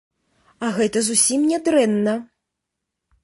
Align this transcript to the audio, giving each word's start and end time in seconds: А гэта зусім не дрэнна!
А 0.67 0.69
гэта 0.77 1.03
зусім 1.09 1.45
не 1.51 1.59
дрэнна! 1.67 2.15